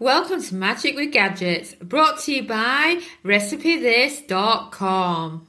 Welcome 0.00 0.42
to 0.42 0.54
Magic 0.56 0.96
with 0.96 1.12
Gadgets, 1.12 1.76
brought 1.76 2.18
to 2.20 2.34
you 2.34 2.42
by 2.42 3.00
RecipeThis.com. 3.24 5.46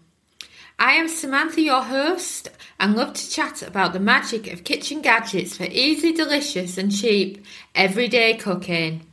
I 0.77 0.91
am 0.91 1.07
Samantha, 1.07 1.59
your 1.59 1.81
host, 1.81 2.49
and 2.79 2.95
love 2.95 3.13
to 3.13 3.29
chat 3.31 3.63
about 3.63 3.93
the 3.93 3.99
magic 3.99 4.53
of 4.53 4.63
kitchen 4.63 5.01
gadgets 5.01 5.57
for 5.57 5.63
easy, 5.63 6.13
delicious, 6.13 6.77
and 6.77 6.95
cheap 6.95 7.43
everyday 7.73 8.35
cooking. 8.35 9.07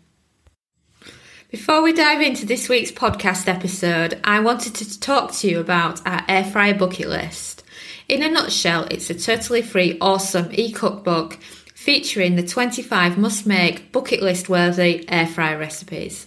Before 1.51 1.81
we 1.81 1.95
dive 1.95 2.21
into 2.21 2.45
this 2.45 2.69
week's 2.69 2.93
podcast 2.93 3.49
episode, 3.49 4.21
I 4.25 4.41
wanted 4.41 4.75
to 4.75 5.01
talk 5.01 5.33
to 5.37 5.49
you 5.49 5.59
about 5.59 6.07
our 6.07 6.23
air 6.29 6.45
fryer 6.45 6.75
bucket 6.75 7.09
list. 7.09 7.64
In 8.09 8.23
a 8.23 8.31
nutshell, 8.31 8.85
it's 8.91 9.09
a 9.09 9.15
totally 9.15 9.63
free, 9.63 9.97
awesome 10.01 10.51
e 10.53 10.73
cookbook 10.73 11.39
featuring 11.75 12.37
the 12.37 12.47
25 12.47 13.19
must 13.19 13.47
make 13.47 13.93
bucket 13.93 14.23
list 14.23 14.49
worthy 14.49 15.05
air 15.09 15.27
fry 15.27 15.55
recipes. 15.55 16.27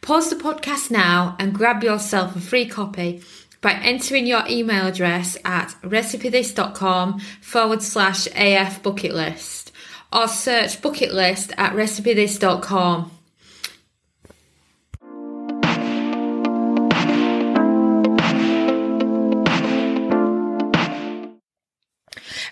Pause 0.00 0.30
the 0.30 0.36
podcast 0.36 0.90
now 0.90 1.36
and 1.38 1.54
grab 1.54 1.82
yourself 1.84 2.34
a 2.34 2.40
free 2.40 2.66
copy 2.66 3.22
by 3.60 3.72
entering 3.74 4.26
your 4.26 4.42
email 4.48 4.86
address 4.86 5.36
at 5.44 5.74
recipethis.com 5.82 7.20
forward 7.40 7.82
slash 7.82 8.26
AF 8.34 8.82
bucket 8.82 9.14
list 9.14 9.70
or 10.12 10.28
search 10.28 10.82
bucket 10.82 11.14
list 11.14 11.52
at 11.56 11.72
recipethis.com. 11.72 13.10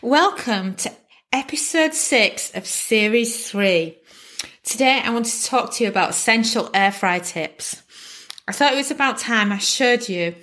Welcome 0.02 0.76
to 0.76 0.90
episode 1.30 1.92
six 1.92 2.54
of 2.54 2.66
series 2.66 3.50
three. 3.50 3.98
Today, 4.62 4.98
I 5.04 5.10
want 5.10 5.26
to 5.26 5.44
talk 5.44 5.74
to 5.74 5.84
you 5.84 5.90
about 5.90 6.08
essential 6.08 6.70
air 6.72 6.90
fry 6.90 7.18
tips. 7.18 7.82
I 8.48 8.52
thought 8.52 8.72
it 8.72 8.76
was 8.76 8.90
about 8.90 9.18
time 9.18 9.52
I 9.52 9.58
showed 9.58 10.08
you 10.08 10.36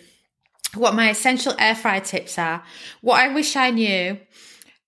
what 0.75 0.93
my 0.93 1.09
essential 1.09 1.55
air 1.57 1.73
fry 1.73 2.01
tips 2.01 2.37
are, 2.37 2.63
what 3.01 3.19
I 3.19 3.33
wish 3.33 3.55
I 3.55 3.71
knew, 3.71 4.19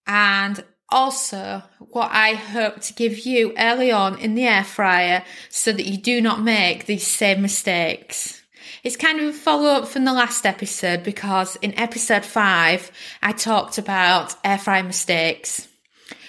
and 0.06 0.64
also 0.90 1.64
what 1.80 2.12
I 2.12 2.36
hope 2.36 2.80
to 2.82 2.94
give 2.94 3.26
you 3.26 3.56
early 3.58 3.92
on 3.92 4.20
in 4.20 4.36
the 4.36 4.46
air 4.46 4.64
fryer 4.64 5.24
so 5.50 5.72
that 5.72 5.88
you 5.88 5.98
do 5.98 6.22
not 6.22 6.44
make 6.44 6.86
these 6.86 7.08
same 7.08 7.42
mistakes. 7.42 8.39
It's 8.84 8.96
kind 8.96 9.20
of 9.20 9.28
a 9.28 9.34
follow 9.34 9.70
up 9.70 9.88
from 9.88 10.06
the 10.06 10.14
last 10.14 10.46
episode 10.46 11.04
because 11.04 11.58
in 11.58 11.78
episode 11.78 12.24
five, 12.24 12.92
I 13.22 13.34
talked 13.34 13.78
about 13.78 14.36
air 14.44 14.58
fry 14.58 14.82
mistakes. 14.82 15.68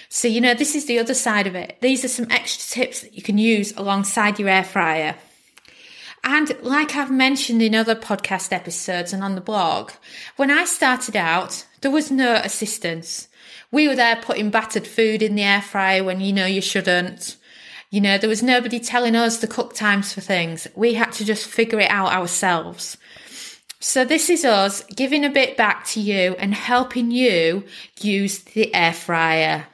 So, 0.09 0.27
you 0.27 0.41
know, 0.41 0.53
this 0.53 0.75
is 0.75 0.85
the 0.85 0.99
other 0.99 1.13
side 1.13 1.47
of 1.47 1.55
it. 1.55 1.77
These 1.79 2.03
are 2.03 2.09
some 2.09 2.29
extra 2.29 2.81
tips 2.81 3.01
that 3.01 3.13
you 3.13 3.21
can 3.21 3.37
use 3.37 3.71
alongside 3.77 4.39
your 4.39 4.49
air 4.49 4.65
fryer. 4.65 5.15
And 6.23 6.55
like 6.61 6.95
I've 6.95 7.09
mentioned 7.09 7.61
in 7.61 7.73
other 7.73 7.95
podcast 7.95 8.51
episodes 8.51 9.13
and 9.13 9.23
on 9.23 9.35
the 9.35 9.41
blog, 9.41 9.91
when 10.35 10.51
I 10.51 10.65
started 10.65 11.15
out, 11.15 11.65
there 11.79 11.89
was 11.89 12.11
no 12.11 12.35
assistance. 12.35 13.29
We 13.71 13.87
were 13.87 13.95
there 13.95 14.17
putting 14.17 14.49
battered 14.49 14.85
food 14.85 15.23
in 15.23 15.35
the 15.35 15.43
air 15.43 15.61
fryer 15.61 16.03
when 16.03 16.19
you 16.19 16.33
know 16.33 16.45
you 16.45 16.61
shouldn't. 16.61 17.37
You 17.93 17.99
know, 17.99 18.17
there 18.17 18.29
was 18.29 18.41
nobody 18.41 18.79
telling 18.79 19.17
us 19.17 19.39
the 19.39 19.47
cook 19.47 19.73
times 19.73 20.13
for 20.13 20.21
things. 20.21 20.65
We 20.75 20.93
had 20.93 21.11
to 21.13 21.25
just 21.25 21.45
figure 21.45 21.81
it 21.81 21.91
out 21.91 22.13
ourselves. 22.13 22.95
So 23.81 24.05
this 24.05 24.29
is 24.29 24.45
us 24.45 24.81
giving 24.85 25.25
a 25.25 25.29
bit 25.29 25.57
back 25.57 25.83
to 25.87 25.99
you 25.99 26.33
and 26.39 26.53
helping 26.53 27.11
you 27.11 27.65
use 27.99 28.39
the 28.39 28.73
air 28.73 28.93
fryer. 28.93 29.67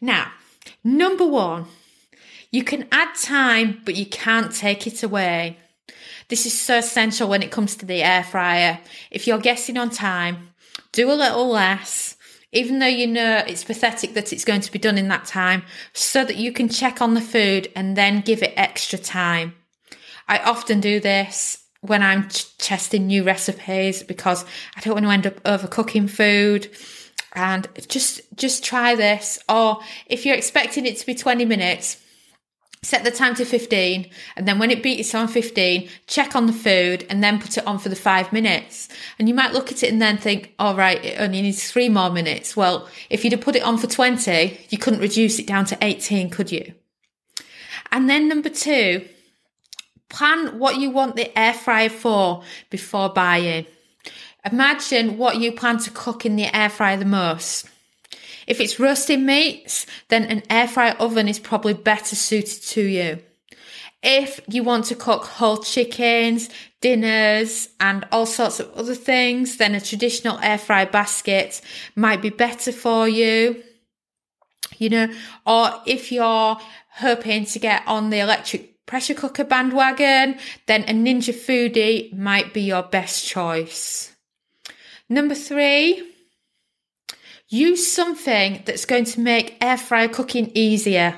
Now, 0.00 0.32
number 0.82 1.26
one, 1.26 1.66
you 2.50 2.64
can 2.64 2.88
add 2.90 3.14
time, 3.14 3.82
but 3.84 3.94
you 3.94 4.06
can't 4.06 4.54
take 4.54 4.86
it 4.86 5.02
away. 5.02 5.58
This 6.34 6.46
is 6.46 6.60
so 6.60 6.78
essential 6.78 7.28
when 7.28 7.44
it 7.44 7.52
comes 7.52 7.76
to 7.76 7.86
the 7.86 8.02
air 8.02 8.24
fryer. 8.24 8.80
If 9.12 9.28
you're 9.28 9.38
guessing 9.38 9.78
on 9.78 9.90
time, 9.90 10.48
do 10.90 11.08
a 11.08 11.14
little 11.14 11.46
less, 11.46 12.16
even 12.50 12.80
though 12.80 12.88
you 12.88 13.06
know 13.06 13.44
it's 13.46 13.62
pathetic 13.62 14.14
that 14.14 14.32
it's 14.32 14.44
going 14.44 14.62
to 14.62 14.72
be 14.72 14.80
done 14.80 14.98
in 14.98 15.06
that 15.06 15.26
time, 15.26 15.62
so 15.92 16.24
that 16.24 16.34
you 16.34 16.50
can 16.50 16.68
check 16.68 17.00
on 17.00 17.14
the 17.14 17.20
food 17.20 17.70
and 17.76 17.96
then 17.96 18.20
give 18.20 18.42
it 18.42 18.52
extra 18.56 18.98
time. 18.98 19.54
I 20.26 20.38
often 20.38 20.80
do 20.80 20.98
this 20.98 21.62
when 21.82 22.02
I'm 22.02 22.26
testing 22.58 23.06
new 23.06 23.22
recipes 23.22 24.02
because 24.02 24.44
I 24.76 24.80
don't 24.80 24.94
want 24.94 25.04
to 25.04 25.12
end 25.12 25.26
up 25.28 25.40
overcooking 25.44 26.10
food 26.10 26.68
and 27.34 27.68
just 27.86 28.22
just 28.34 28.64
try 28.64 28.96
this 28.96 29.38
or 29.48 29.78
if 30.06 30.26
you're 30.26 30.34
expecting 30.34 30.84
it 30.84 30.96
to 30.96 31.06
be 31.06 31.14
20 31.14 31.44
minutes 31.44 32.03
set 32.84 33.02
the 33.02 33.10
time 33.10 33.34
to 33.34 33.44
15 33.44 34.08
and 34.36 34.46
then 34.46 34.58
when 34.58 34.70
it 34.70 34.82
beats 34.82 35.14
on 35.14 35.26
15 35.26 35.88
check 36.06 36.36
on 36.36 36.46
the 36.46 36.52
food 36.52 37.06
and 37.08 37.22
then 37.22 37.40
put 37.40 37.56
it 37.56 37.66
on 37.66 37.78
for 37.78 37.88
the 37.88 37.96
five 37.96 38.32
minutes. 38.32 38.88
And 39.18 39.28
you 39.28 39.34
might 39.34 39.52
look 39.52 39.72
at 39.72 39.82
it 39.82 39.90
and 39.90 40.00
then 40.00 40.18
think 40.18 40.54
all 40.58 40.76
right 40.76 41.02
it 41.04 41.20
only 41.20 41.42
needs 41.42 41.70
three 41.70 41.88
more 41.88 42.10
minutes. 42.10 42.56
Well 42.56 42.88
if 43.10 43.24
you'd 43.24 43.32
have 43.32 43.40
put 43.40 43.56
it 43.56 43.62
on 43.62 43.78
for 43.78 43.86
20 43.86 44.66
you 44.68 44.78
couldn't 44.78 45.00
reduce 45.00 45.38
it 45.38 45.46
down 45.46 45.64
to 45.66 45.78
18 45.80 46.30
could 46.30 46.52
you? 46.52 46.74
And 47.90 48.08
then 48.08 48.28
number 48.28 48.50
two 48.50 49.08
plan 50.08 50.58
what 50.58 50.76
you 50.76 50.90
want 50.90 51.16
the 51.16 51.36
air 51.38 51.54
fryer 51.54 51.88
for 51.88 52.42
before 52.70 53.08
buying. 53.08 53.66
Imagine 54.44 55.16
what 55.16 55.38
you 55.38 55.52
plan 55.52 55.78
to 55.78 55.90
cook 55.90 56.26
in 56.26 56.36
the 56.36 56.54
air 56.54 56.68
fryer 56.68 56.98
the 56.98 57.04
most. 57.06 57.68
If 58.46 58.60
it's 58.60 58.80
roasting 58.80 59.24
meats, 59.26 59.86
then 60.08 60.24
an 60.24 60.42
air 60.50 60.68
fryer 60.68 60.96
oven 60.98 61.28
is 61.28 61.38
probably 61.38 61.74
better 61.74 62.16
suited 62.16 62.62
to 62.62 62.82
you. 62.82 63.20
If 64.02 64.40
you 64.48 64.62
want 64.62 64.84
to 64.86 64.94
cook 64.94 65.24
whole 65.24 65.58
chickens, 65.58 66.50
dinners, 66.82 67.70
and 67.80 68.06
all 68.12 68.26
sorts 68.26 68.60
of 68.60 68.70
other 68.74 68.94
things, 68.94 69.56
then 69.56 69.74
a 69.74 69.80
traditional 69.80 70.38
air 70.40 70.58
fry 70.58 70.84
basket 70.84 71.62
might 71.96 72.20
be 72.20 72.28
better 72.28 72.70
for 72.70 73.08
you. 73.08 73.62
You 74.76 74.90
know, 74.90 75.08
or 75.46 75.70
if 75.86 76.12
you're 76.12 76.58
hoping 76.96 77.46
to 77.46 77.58
get 77.58 77.82
on 77.86 78.10
the 78.10 78.18
electric 78.18 78.84
pressure 78.84 79.14
cooker 79.14 79.44
bandwagon, 79.44 80.38
then 80.66 80.82
a 80.82 80.92
Ninja 80.92 81.32
Foodi 81.32 82.12
might 82.12 82.52
be 82.52 82.60
your 82.60 82.82
best 82.82 83.26
choice. 83.26 84.14
Number 85.08 85.34
three, 85.34 86.13
use 87.54 87.90
something 87.90 88.62
that's 88.66 88.84
going 88.84 89.04
to 89.04 89.20
make 89.20 89.56
air 89.60 89.78
fryer 89.78 90.08
cooking 90.08 90.50
easier. 90.54 91.14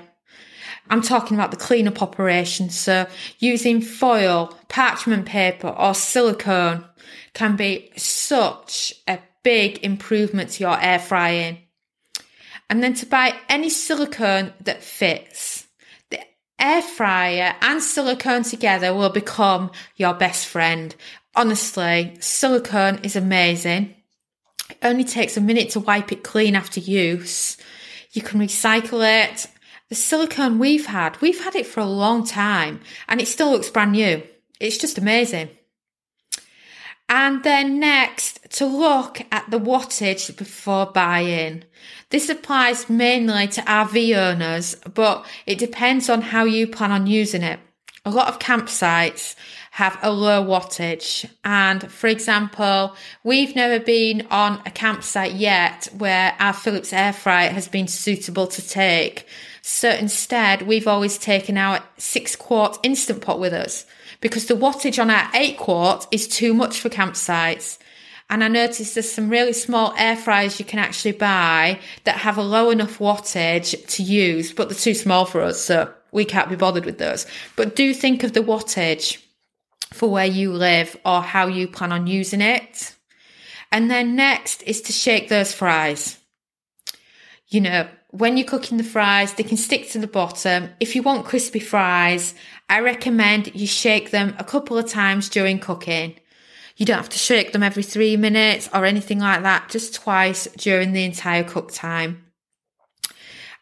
I'm 0.89 1.03
talking 1.03 1.37
about 1.37 1.51
the 1.51 1.57
cleanup 1.57 2.03
operation. 2.03 2.71
So 2.71 3.07
using 3.39 3.81
foil, 3.81 4.57
parchment 4.69 5.27
paper 5.27 5.69
or 5.69 5.95
silicone 5.95 6.85
can 7.35 7.57
be 7.57 7.91
such 7.97 8.95
a 9.09 9.19
big 9.43 9.83
improvement 9.85 10.51
to 10.51 10.65
your 10.65 10.81
air 10.81 10.99
frying. 10.99 11.59
And 12.69 12.83
then 12.83 12.95
to 12.95 13.07
buy 13.07 13.35
any 13.49 13.71
silicone 13.71 14.53
that 14.61 14.83
fits. 14.83 15.67
The 16.11 16.21
air 16.59 16.83
fryer 16.83 17.55
and 17.63 17.83
silicone 17.83 18.43
together 18.43 18.95
will 18.95 19.11
become 19.11 19.71
your 19.97 20.15
best 20.15 20.47
friend 20.47 20.95
Honestly, 21.37 22.17
silicone 22.19 23.01
is 23.03 23.15
amazing. 23.15 23.95
Only 24.83 25.05
takes 25.05 25.37
a 25.37 25.41
minute 25.41 25.71
to 25.71 25.81
wipe 25.81 26.13
it 26.13 26.23
clean 26.23 26.55
after 26.55 26.81
use. 26.81 27.57
You 28.13 28.23
can 28.23 28.41
recycle 28.41 29.03
it. 29.05 29.47
The 29.89 29.95
silicone 29.95 30.59
we've 30.59 30.87
had, 30.87 31.21
we've 31.21 31.43
had 31.45 31.55
it 31.55 31.67
for 31.67 31.81
a 31.81 31.87
long 31.87 32.27
time 32.27 32.81
and 33.09 33.21
it 33.21 33.29
still 33.29 33.53
looks 33.53 33.71
brand 33.71 33.93
new. 33.93 34.23
It's 34.59 34.79
just 34.79 34.99
amazing. 34.99 35.51
And 37.09 37.45
then 37.45 37.79
next, 37.79 38.51
to 38.51 38.67
look 38.67 39.21
at 39.31 39.49
the 39.51 39.61
wattage 39.61 40.37
before 40.37 40.87
buying. 40.87 41.63
This 42.11 42.29
applies 42.29 42.91
mainly 42.91 43.47
to 43.49 43.61
RV 43.63 44.17
owners, 44.17 44.75
but 44.93 45.25
it 45.47 45.59
depends 45.59 46.09
on 46.09 46.23
how 46.23 46.45
you 46.45 46.67
plan 46.67 46.91
on 46.91 47.07
using 47.07 47.43
it. 47.43 47.61
A 48.05 48.11
lot 48.11 48.29
of 48.29 48.39
campsites 48.39 49.35
have 49.77 49.99
a 50.01 50.11
low 50.11 50.43
wattage. 50.43 51.29
And 51.45 51.93
for 51.93 52.07
example, 52.07 52.97
we've 53.25 53.55
never 53.55 53.79
been 53.79 54.27
on 54.31 54.63
a 54.65 54.71
campsite 54.71 55.35
yet 55.35 55.87
where 55.99 56.35
our 56.41 56.55
Philips 56.55 56.95
air 56.95 57.13
fryer 57.13 57.51
has 57.51 57.69
been 57.69 57.87
suitable 57.87 58.47
to 58.47 58.67
take. 58.67 59.27
So 59.61 59.91
instead, 59.91 60.63
we've 60.63 60.89
always 60.89 61.19
taken 61.19 61.59
our 61.59 61.83
six 61.99 62.35
quart 62.37 62.79
instant 62.85 63.21
pot 63.21 63.39
with 63.39 63.53
us 63.53 63.85
because 64.23 64.47
the 64.47 64.55
wattage 64.55 64.99
on 64.99 65.11
our 65.11 65.29
eight 65.35 65.59
quart 65.59 66.07
is 66.11 66.27
too 66.27 66.55
much 66.55 66.81
for 66.81 66.89
campsites. 66.89 67.77
And 68.31 68.43
I 68.43 68.49
noticed 68.49 68.95
there's 68.95 69.13
some 69.13 69.29
really 69.29 69.53
small 69.53 69.93
air 69.99 70.17
fryers 70.17 70.59
you 70.59 70.65
can 70.65 70.79
actually 70.79 71.13
buy 71.13 71.81
that 72.05 72.17
have 72.17 72.39
a 72.39 72.43
low 72.43 72.71
enough 72.71 72.99
wattage 72.99 73.87
to 73.89 74.03
use, 74.03 74.55
but 74.55 74.71
they're 74.71 74.79
too 74.79 74.95
small 74.95 75.27
for 75.27 75.43
us. 75.43 75.61
So 75.61 75.93
we 76.13 76.25
can't 76.25 76.49
be 76.49 76.57
bothered 76.57 76.87
with 76.87 76.97
those. 76.97 77.27
But 77.57 77.77
do 77.77 77.93
think 77.93 78.25
of 78.25 78.33
the 78.33 78.41
wattage 78.41 79.21
for 79.93 80.11
where 80.11 80.27
you 80.27 80.53
live 80.53 80.97
or 81.05 81.23
how 81.23 81.47
you 81.47 81.69
plan 81.69 81.93
on 81.93 82.07
using 82.07 82.41
it. 82.41 82.95
And 83.73 83.91
then 83.91 84.17
next 84.17 84.63
is 84.63 84.83
to 84.83 84.93
shake 84.93 85.29
those 85.29 85.53
fries. 85.53 86.19
You 87.49 87.61
know, 87.61 87.89
when 88.11 88.37
you're 88.37 88.47
cooking 88.47 88.79
the 88.79 88.85
fries, 88.85 89.35
they 89.35 89.43
can 89.43 89.57
stick 89.57 89.91
to 89.91 89.99
the 89.99 90.07
bottom. 90.07 90.71
If 90.81 90.95
you 90.95 91.03
want 91.03 91.27
crispy 91.27 91.61
fries, 91.61 92.35
I 92.69 92.81
recommend 92.81 93.55
you 93.55 93.67
shake 93.67 94.11
them 94.11 94.35
a 94.39 94.45
couple 94.45 94.79
of 94.79 94.89
times 94.89 95.29
during 95.29 95.59
cooking. 95.59 96.15
You 96.77 96.87
don't 96.87 96.97
have 96.97 97.09
to 97.11 97.19
shake 97.19 97.53
them 97.53 97.63
every 97.63 97.83
three 97.83 98.17
minutes 98.17 98.69
or 98.73 98.85
anything 98.85 99.19
like 99.19 99.43
that, 99.43 99.69
just 99.71 99.95
twice 99.95 100.47
during 100.57 100.93
the 100.93 101.05
entire 101.05 101.45
cook 101.45 101.73
time. 101.73 102.25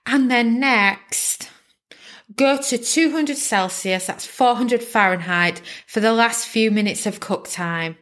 And 0.07 0.31
then 0.31 0.61
next, 0.61 1.49
go 2.37 2.59
to 2.59 2.79
200 2.79 3.37
Celsius, 3.37 4.07
that's 4.07 4.27
400 4.27 4.83
Fahrenheit, 4.83 5.61
for 5.87 6.01
the 6.01 6.13
last 6.13 6.47
few 6.47 6.71
minutes 6.71 7.07
of 7.07 7.21
cook 7.21 7.49
time 7.49 7.97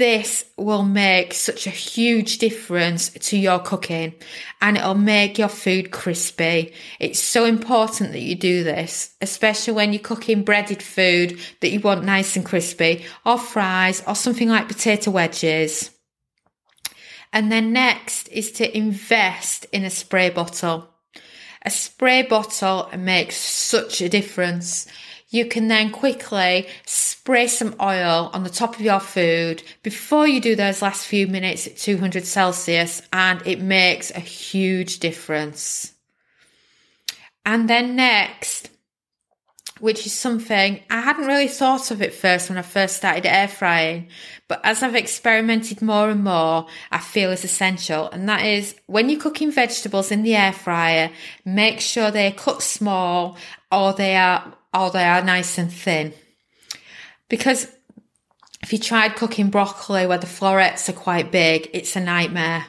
this 0.00 0.46
will 0.56 0.82
make 0.82 1.34
such 1.34 1.66
a 1.66 1.70
huge 1.70 2.38
difference 2.38 3.10
to 3.10 3.36
your 3.36 3.58
cooking 3.58 4.14
and 4.62 4.78
it'll 4.78 4.94
make 4.94 5.36
your 5.36 5.50
food 5.50 5.90
crispy. 5.90 6.72
It's 6.98 7.20
so 7.20 7.44
important 7.44 8.12
that 8.12 8.22
you 8.22 8.34
do 8.34 8.64
this, 8.64 9.14
especially 9.20 9.74
when 9.74 9.92
you're 9.92 10.00
cooking 10.00 10.42
breaded 10.42 10.82
food 10.82 11.38
that 11.60 11.70
you 11.70 11.80
want 11.80 12.04
nice 12.04 12.34
and 12.34 12.46
crispy 12.46 13.04
or 13.26 13.36
fries 13.36 14.02
or 14.06 14.14
something 14.14 14.48
like 14.48 14.68
potato 14.68 15.10
wedges. 15.10 15.90
And 17.30 17.52
then 17.52 17.74
next 17.74 18.28
is 18.28 18.52
to 18.52 18.74
invest 18.74 19.66
in 19.70 19.84
a 19.84 19.90
spray 19.90 20.30
bottle. 20.30 20.89
A 21.62 21.70
spray 21.70 22.22
bottle 22.22 22.88
makes 22.96 23.36
such 23.36 24.00
a 24.00 24.08
difference. 24.08 24.86
You 25.28 25.46
can 25.46 25.68
then 25.68 25.90
quickly 25.90 26.66
spray 26.86 27.46
some 27.46 27.76
oil 27.80 28.30
on 28.32 28.44
the 28.44 28.50
top 28.50 28.74
of 28.74 28.80
your 28.80 28.98
food 28.98 29.62
before 29.82 30.26
you 30.26 30.40
do 30.40 30.56
those 30.56 30.82
last 30.82 31.06
few 31.06 31.26
minutes 31.26 31.66
at 31.66 31.76
200 31.76 32.24
Celsius, 32.24 33.02
and 33.12 33.40
it 33.46 33.60
makes 33.60 34.10
a 34.10 34.20
huge 34.20 34.98
difference. 34.98 35.92
And 37.44 37.68
then 37.68 37.94
next, 37.94 38.70
which 39.80 40.06
is 40.06 40.12
something 40.12 40.80
I 40.90 41.00
hadn't 41.00 41.26
really 41.26 41.48
thought 41.48 41.90
of 41.90 42.02
at 42.02 42.14
first 42.14 42.48
when 42.48 42.58
I 42.58 42.62
first 42.62 42.96
started 42.96 43.26
air 43.26 43.48
frying, 43.48 44.08
but 44.48 44.60
as 44.64 44.82
I've 44.82 44.94
experimented 44.94 45.82
more 45.82 46.10
and 46.10 46.24
more, 46.24 46.66
I 46.90 46.98
feel 46.98 47.30
is 47.30 47.44
essential. 47.44 48.10
And 48.10 48.28
that 48.28 48.44
is 48.44 48.74
when 48.86 49.08
you're 49.08 49.20
cooking 49.20 49.50
vegetables 49.50 50.10
in 50.10 50.22
the 50.22 50.36
air 50.36 50.52
fryer, 50.52 51.10
make 51.44 51.80
sure 51.80 52.10
they're 52.10 52.32
cut 52.32 52.62
small 52.62 53.36
or 53.70 53.92
they 53.92 54.16
are 54.16 54.54
or 54.72 54.90
they 54.90 55.04
are 55.04 55.22
nice 55.22 55.58
and 55.58 55.72
thin. 55.72 56.12
Because 57.28 57.68
if 58.62 58.72
you 58.72 58.78
tried 58.78 59.16
cooking 59.16 59.50
broccoli 59.50 60.06
where 60.06 60.18
the 60.18 60.26
florets 60.26 60.88
are 60.88 60.94
quite 60.94 61.32
big, 61.32 61.70
it's 61.72 61.96
a 61.96 62.00
nightmare. 62.00 62.66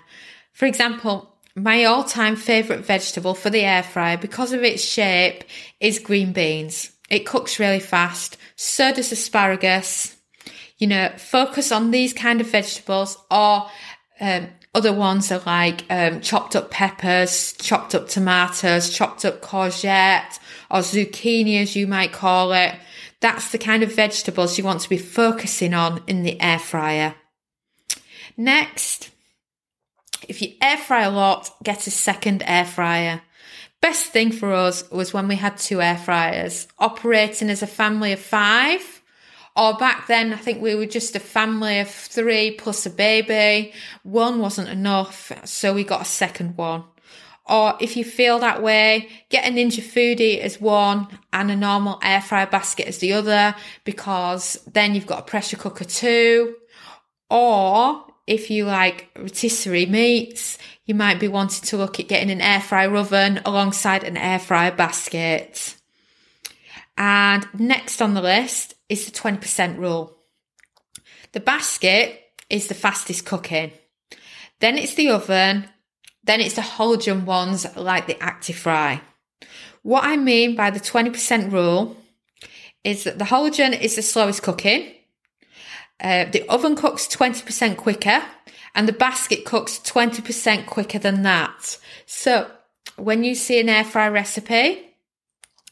For 0.54 0.66
example, 0.66 1.36
my 1.56 1.86
all 1.86 2.04
time 2.04 2.36
favourite 2.36 2.86
vegetable 2.86 3.34
for 3.34 3.50
the 3.50 3.62
air 3.62 3.84
fryer 3.84 4.18
because 4.18 4.54
of 4.54 4.64
its 4.64 4.84
shape 4.84 5.44
is 5.80 6.00
green 6.00 6.32
beans. 6.32 6.92
It 7.12 7.26
cooks 7.26 7.60
really 7.60 7.82
fast. 7.82 8.38
So 8.56 8.94
does 8.94 9.12
asparagus. 9.12 10.18
You 10.78 10.88
know, 10.88 11.12
focus 11.18 11.72
on 11.72 11.92
these 11.92 12.14
kind 12.14 12.40
of 12.40 12.50
vegetables 12.50 13.18
or 13.30 13.68
um, 14.22 14.48
other 14.74 14.94
ones 14.94 15.30
are 15.30 15.42
like 15.46 15.84
um, 15.90 16.22
chopped 16.22 16.56
up 16.56 16.72
peppers, 16.72 17.54
chopped 17.54 17.94
up 17.94 18.08
tomatoes, 18.08 18.90
chopped 18.90 19.26
up 19.26 19.42
courgette, 19.42 20.40
or 20.72 20.80
zucchini 20.80 21.62
as 21.62 21.76
you 21.76 21.86
might 21.86 22.14
call 22.14 22.54
it. 22.54 22.76
That's 23.20 23.52
the 23.52 23.58
kind 23.58 23.84
of 23.84 23.94
vegetables 23.94 24.58
you 24.58 24.64
want 24.64 24.80
to 24.82 24.90
be 24.90 24.98
focusing 24.98 25.74
on 25.74 26.02
in 26.08 26.24
the 26.24 26.40
air 26.40 26.60
fryer. 26.60 27.16
Next, 28.38 29.12
if 30.30 30.42
you 30.42 30.54
air 30.62 30.78
fry 30.78 31.04
a 31.04 31.12
lot, 31.12 31.52
get 31.62 31.88
a 31.88 31.92
second 31.92 32.42
air 32.48 32.66
fryer. 32.66 33.22
Best 33.82 34.08
thing 34.08 34.32
for 34.32 34.54
us 34.54 34.90
was 34.92 35.14
when 35.14 35.28
we 35.28 35.36
had 35.36 35.58
two 35.58 35.82
air 35.82 35.98
fryers, 35.98 36.68
operating 36.78 37.50
as 37.50 37.64
a 37.64 37.68
family 37.68 38.12
of 38.12 38.20
five 38.20 39.02
or 39.56 39.74
back 39.74 40.08
then, 40.08 40.34
I 40.34 40.38
think 40.38 40.62
we 40.62 40.76
were 40.76 40.86
just 40.86 41.16
a 41.16 41.20
family 41.20 41.80
of 41.80 41.90
three 41.90 42.52
plus 42.52 42.86
a 42.86 42.90
baby. 42.90 43.74
One 44.04 44.40
wasn't 44.40 44.70
enough, 44.70 45.32
so 45.44 45.74
we 45.74 45.84
got 45.84 46.02
a 46.02 46.06
second 46.06 46.56
one. 46.56 46.86
Or 47.46 47.76
if 47.82 47.98
you 47.98 48.06
feel 48.06 48.40
that 48.40 48.64
way, 48.64 49.10
get 49.30 49.46
a 49.46 49.52
Ninja 49.52 49.82
Foodi 49.82 50.40
as 50.40 50.62
one 50.62 51.08
and 51.34 51.52
a 51.52 51.56
normal 51.56 52.00
air 52.02 52.22
fryer 52.22 52.46
basket 52.46 52.88
as 52.88 53.00
the 53.00 53.12
other, 53.12 53.54
because 53.84 54.58
then 54.72 54.96
you've 54.96 55.08
got 55.08 55.20
a 55.20 55.24
pressure 55.24 55.58
cooker 55.58 55.84
too. 55.84 56.56
Or 57.30 58.06
if 58.28 58.50
you 58.50 58.66
like 58.66 59.10
rotisserie 59.16 59.86
meats, 59.86 60.58
you 60.86 60.96
might 60.96 61.20
be 61.20 61.28
wanting 61.28 61.64
to 61.66 61.78
look 61.78 62.00
at 62.00 62.08
getting 62.08 62.32
an 62.32 62.42
air 62.42 62.62
fryer 62.62 62.96
oven 62.96 63.42
alongside 63.46 64.04
an 64.04 64.18
air 64.18 64.40
fryer 64.40 64.72
basket. 64.72 65.76
And 66.98 67.48
next 67.58 68.02
on 68.02 68.14
the 68.14 68.22
list 68.22 68.76
is 68.90 69.06
the 69.06 69.12
20% 69.12 69.78
rule. 69.78 70.18
The 71.32 71.40
basket 71.40 72.22
is 72.50 72.68
the 72.68 72.74
fastest 72.74 73.26
cooking. 73.26 73.72
Then 74.60 74.78
it's 74.78 74.96
the 74.96 75.10
oven. 75.10 75.68
Then 76.24 76.42
it's 76.42 76.56
the 76.56 76.62
Halogen 76.62 77.26
ones 77.26 77.66
like 77.76 78.08
the 78.08 78.16
Actifry. 78.16 79.02
What 79.82 80.04
I 80.04 80.18
mean 80.18 80.56
by 80.56 80.70
the 80.70 80.80
20% 80.80 81.52
rule 81.52 81.98
is 82.84 83.04
that 83.06 83.18
the 83.18 83.26
Halogen 83.26 83.80
is 83.80 83.96
the 83.96 84.02
slowest 84.02 84.44
cooking. 84.44 84.92
Uh, 86.02 86.26
the 86.26 86.48
oven 86.50 86.76
cooks 86.76 87.08
20% 87.08 87.78
quicker 87.78 88.24
and 88.74 88.88
the 88.88 88.94
basket 88.94 89.46
cooks 89.46 89.80
20% 89.80 90.66
quicker 90.66 91.00
than 91.00 91.22
that. 91.24 91.78
So 92.06 92.50
when 92.98 93.24
you 93.24 93.36
see 93.36 93.60
an 93.60 93.70
air 93.70 93.84
fry 93.84 94.08
recipe, 94.08 94.92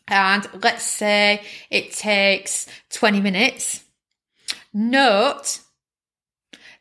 and 0.10 0.48
let's 0.64 0.84
say 0.84 1.44
it 1.70 1.94
takes 1.94 2.68
20 2.92 3.22
minutes. 3.22 3.84
Note 4.74 5.60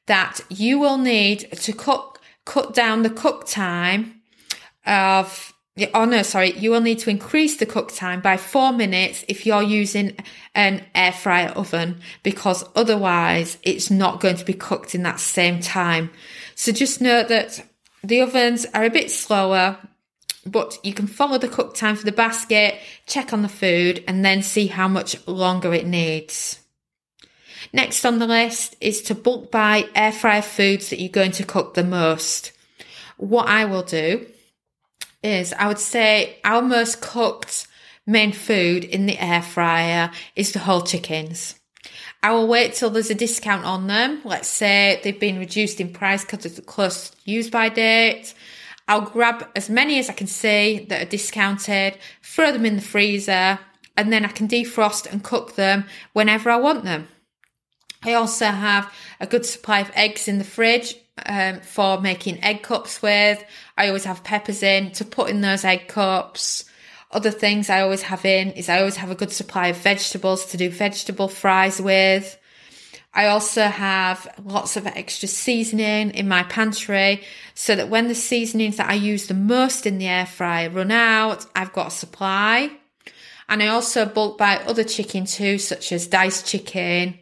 that 0.07 0.41
you 0.49 0.79
will 0.79 0.99
need 0.99 1.51
to 1.53 1.73
cook, 1.73 2.21
cut 2.45 2.75
down 2.75 3.03
the 3.03 3.11
cook 3.11 3.47
time 3.47 4.23
of, 4.87 5.53
oh 5.95 6.05
no, 6.05 6.23
sorry, 6.23 6.53
you 6.59 6.71
will 6.71 6.81
need 6.81 6.99
to 7.01 7.11
increase 7.11 7.57
the 7.57 7.67
cook 7.67 7.95
time 7.95 8.21
by 8.21 8.37
four 8.37 8.73
minutes 8.73 9.25
if 9.29 9.47
you're 9.47 9.63
using 9.63 10.17
an 10.55 10.85
air 10.95 11.13
fryer 11.13 11.51
oven 11.51 12.01
because 12.23 12.65
otherwise 12.75 13.59
it's 13.63 13.91
not 13.91 14.21
going 14.21 14.37
to 14.37 14.45
be 14.45 14.55
cooked 14.55 14.95
in 14.95 15.03
that 15.05 15.21
same 15.21 15.61
time. 15.61 16.11
So 16.55 16.73
just 16.73 17.01
note 17.01 17.29
that 17.29 17.65
the 18.03 18.21
ovens 18.21 18.67
are 18.75 18.85
a 18.85 18.91
bit 18.91 19.11
slower 19.11 19.79
but 20.47 20.79
you 20.83 20.95
can 20.95 21.07
follow 21.07 21.39
the 21.39 21.49
cook 21.49 21.75
time 21.75 21.95
for 21.97 22.05
the 22.05 22.13
basket, 22.13 22.79
check 23.07 23.33
on 23.33 23.43
the 23.43 23.49
food, 23.49 24.03
and 24.09 24.25
then 24.25 24.43
see 24.43 24.69
how 24.69 24.89
much 24.89 25.27
longer 25.27 25.75
it 25.75 25.87
needs. 25.87 26.61
Next 27.73 28.05
on 28.05 28.19
the 28.19 28.27
list 28.27 28.77
is 28.81 29.03
to 29.03 29.15
bulk 29.15 29.51
buy 29.51 29.85
air 29.95 30.13
fryer 30.13 30.43
foods 30.43 30.91
that 30.91 31.01
you're 31.01 31.11
going 31.11 31.33
to 31.33 31.45
cook 31.45 31.75
the 31.75 31.85
most. 31.85 32.53
What 33.19 33.49
I 33.49 33.67
will 33.67 33.83
do 33.83 34.27
is 35.23 35.53
I 35.53 35.69
would 35.69 35.79
say 35.79 36.39
our 36.45 36.63
most 36.63 37.01
cooked 37.01 37.67
main 38.07 38.33
food 38.33 38.85
in 38.85 39.07
the 39.07 39.19
air 39.19 39.43
fryer 39.43 40.11
is 40.35 40.53
the 40.53 40.61
whole 40.61 40.83
chickens. 40.83 41.55
I 42.23 42.33
will 42.33 42.49
wait 42.49 42.75
till 42.75 42.91
there's 42.91 43.11
a 43.11 43.15
discount 43.15 43.65
on 43.65 43.87
them. 43.87 44.21
Let's 44.25 44.49
say 44.49 45.01
they've 45.03 45.21
been 45.21 45.39
reduced 45.39 45.81
in 45.81 45.93
price 45.93 46.25
because 46.25 46.45
of 46.47 46.57
the 46.57 46.63
close 46.63 47.13
use 47.25 47.49
by 47.49 47.69
date. 47.69 48.35
I'll 48.89 49.03
grab 49.03 49.47
as 49.55 49.69
many 49.69 49.99
as 49.99 50.09
I 50.09 50.15
can 50.15 50.27
see 50.27 50.87
that 50.89 51.03
are 51.03 51.11
discounted, 51.11 51.99
throw 52.23 52.51
them 52.51 52.65
in 52.65 52.77
the 52.77 52.83
freezer, 52.83 53.61
and 53.97 54.13
then 54.13 54.25
I 54.25 54.29
can 54.29 54.49
defrost 54.49 55.11
and 55.11 55.23
cook 55.23 55.55
them 55.55 55.85
whenever 56.13 56.51
I 56.51 56.57
want 56.57 56.85
them. 56.85 57.09
I 58.03 58.15
also 58.15 58.47
have 58.47 58.93
a 59.21 59.27
good 59.27 59.45
supply 59.45 59.81
of 59.81 59.91
eggs 59.95 60.29
in 60.29 60.39
the 60.39 60.45
fridge 60.45 60.95
um, 61.27 61.61
for 61.61 62.01
making 62.01 62.43
egg 62.43 62.63
cups 62.63 63.03
with. 63.03 63.43
I 63.77 63.89
always 63.89 64.05
have 64.05 64.25
peppers 64.25 64.63
in 64.63 64.93
to 64.93 65.05
put 65.05 65.31
in 65.31 65.41
those 65.41 65.65
egg 65.65 65.89
cups. 65.89 66.65
Other 67.11 67.31
things 67.31 67.71
I 67.71 67.81
always 67.81 68.03
have 68.03 68.25
in 68.25 68.51
is 68.53 68.69
I 68.69 68.79
always 68.81 68.97
have 68.97 69.11
a 69.11 69.15
good 69.15 69.33
supply 69.33 69.69
of 69.69 69.77
vegetables 69.77 70.47
to 70.47 70.57
do 70.57 70.71
vegetable 70.71 71.29
fries 71.29 71.81
with. 71.81 72.39
I 73.15 73.27
also 73.29 73.63
have 73.63 74.29
lots 74.45 74.77
of 74.77 74.87
extra 74.87 75.29
seasoning 75.29 76.11
in 76.11 76.29
my 76.29 76.43
pantry 76.45 77.23
so 77.55 77.75
that 77.75 77.89
when 77.89 78.09
the 78.09 78.15
seasonings 78.15 78.77
that 78.77 78.91
I 78.91 78.95
use 78.95 79.27
the 79.27 79.35
most 79.35 79.87
in 79.87 79.99
the 79.99 80.07
air 80.07 80.27
fryer 80.27 80.71
run 80.71 80.93
out, 80.93 81.47
I've 81.57 81.73
got 81.73 81.89
a 81.89 81.91
supply. 81.91 82.71
And 83.49 83.63
I 83.63 83.69
also 83.69 84.05
bulk 84.05 84.37
buy 84.37 84.59
other 84.59 84.85
chicken 84.85 85.25
too, 85.25 85.59
such 85.59 85.91
as 85.91 86.07
diced 86.07 86.47
chicken, 86.47 87.19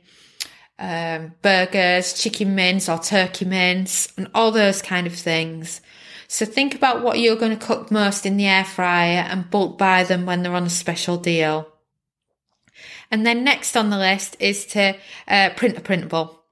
um, 0.79 1.35
burgers, 1.43 2.13
chicken 2.13 2.55
mince 2.55 2.89
or 2.89 2.99
turkey 2.99 3.45
mince, 3.45 4.13
and 4.17 4.29
all 4.35 4.51
those 4.51 4.83
kind 4.83 5.07
of 5.07 5.15
things. 5.15 5.81
So 6.29 6.45
think 6.45 6.75
about 6.75 7.03
what 7.03 7.21
you're 7.21 7.37
going 7.37 7.57
to 7.57 7.67
cook 7.67 7.91
most 7.91 8.27
in 8.27 8.37
the 8.37 8.47
air 8.47 8.65
fryer 8.65 9.21
and 9.29 9.51
bulk 9.51 9.79
buy 9.79 10.05
them 10.05 10.27
when 10.27 10.43
they're 10.43 10.55
on 10.55 10.65
a 10.65 10.71
special 10.71 11.17
deal. 11.17 11.69
And 13.11 13.25
then 13.25 13.45
next 13.45 13.77
on 13.77 13.91
the 13.91 13.99
list 13.99 14.37
is 14.41 14.67
to 14.67 14.97
uh, 15.29 15.51
print 15.57 15.79
a 15.79 15.81
printable. 15.81 16.43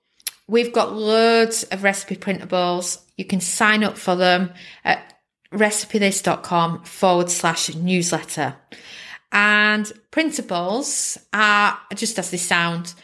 We've 0.46 0.72
got 0.72 0.94
loads 0.94 1.64
of 1.64 1.82
recipe 1.82 2.16
printables. 2.16 3.00
You 3.16 3.24
can 3.24 3.40
sign 3.40 3.82
up 3.82 3.98
for 3.98 4.14
them 4.14 4.52
at 4.84 5.14
recipethis.com 5.52 6.84
forward 6.84 7.30
slash 7.30 7.74
newsletter. 7.74 8.56
And 9.32 9.90
printables 10.12 11.18
are 11.32 11.78
just 11.94 12.18
as 12.18 12.30
they 12.30 12.36
sound. 12.36 12.94